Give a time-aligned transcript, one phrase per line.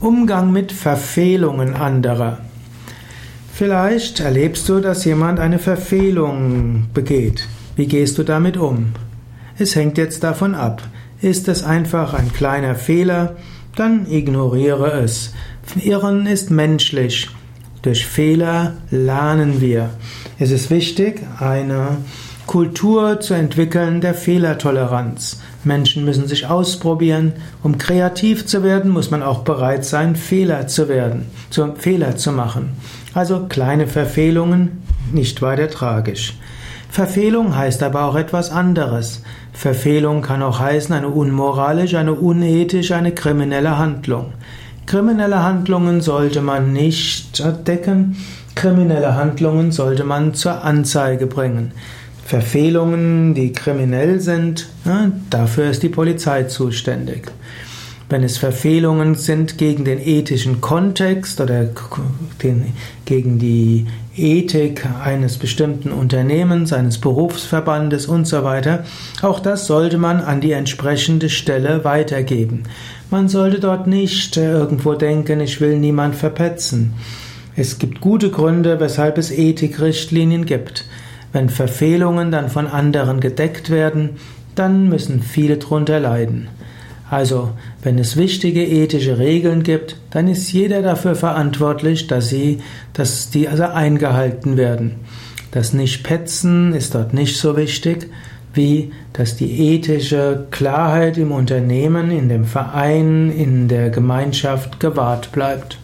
[0.00, 2.38] Umgang mit Verfehlungen anderer.
[3.52, 7.48] Vielleicht erlebst du, dass jemand eine Verfehlung begeht.
[7.74, 8.92] Wie gehst du damit um?
[9.58, 10.82] Es hängt jetzt davon ab.
[11.20, 13.34] Ist es einfach ein kleiner Fehler,
[13.74, 15.34] dann ignoriere es.
[15.82, 17.28] Irren ist menschlich.
[17.82, 19.90] Durch Fehler lernen wir.
[20.38, 21.96] Es ist wichtig, eine
[22.48, 25.38] Kultur zu entwickeln der Fehlertoleranz.
[25.64, 27.34] Menschen müssen sich ausprobieren.
[27.62, 32.32] Um kreativ zu werden, muss man auch bereit sein, Fehler zu werden, zu, Fehler zu
[32.32, 32.70] machen.
[33.12, 34.82] Also kleine Verfehlungen,
[35.12, 36.38] nicht weiter tragisch.
[36.88, 39.22] Verfehlung heißt aber auch etwas anderes.
[39.52, 44.32] Verfehlung kann auch heißen eine unmoralische, eine unethische, eine kriminelle Handlung.
[44.86, 48.16] Kriminelle Handlungen sollte man nicht entdecken,
[48.54, 51.72] kriminelle Handlungen sollte man zur Anzeige bringen.
[52.28, 54.68] Verfehlungen, die kriminell sind,
[55.30, 57.32] dafür ist die Polizei zuständig.
[58.10, 61.70] Wenn es Verfehlungen sind gegen den ethischen Kontext oder
[62.42, 62.74] den,
[63.06, 68.84] gegen die Ethik eines bestimmten Unternehmens, eines Berufsverbandes und so weiter,
[69.22, 72.64] auch das sollte man an die entsprechende Stelle weitergeben.
[73.10, 76.92] Man sollte dort nicht irgendwo denken, ich will niemand verpetzen.
[77.56, 80.84] Es gibt gute Gründe, weshalb es Ethikrichtlinien gibt.
[81.32, 84.10] Wenn Verfehlungen dann von anderen gedeckt werden,
[84.54, 86.48] dann müssen viele drunter leiden.
[87.10, 87.50] Also,
[87.82, 92.58] wenn es wichtige ethische Regeln gibt, dann ist jeder dafür verantwortlich, dass sie,
[92.92, 94.96] dass die also eingehalten werden.
[95.50, 98.10] Das Nicht-Petzen ist dort nicht so wichtig,
[98.52, 105.78] wie dass die ethische Klarheit im Unternehmen, in dem Verein, in der Gemeinschaft gewahrt bleibt.